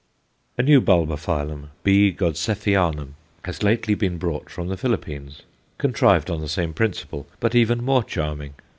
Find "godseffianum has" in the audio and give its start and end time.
2.11-3.61